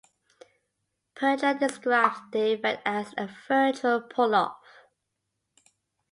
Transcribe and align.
Pedler 1.15 1.59
describes 1.59 2.17
the 2.31 2.53
effect 2.53 2.81
as 2.87 3.13
a 3.19 3.29
"virtual 3.47 4.01
pull-off". 4.01 4.57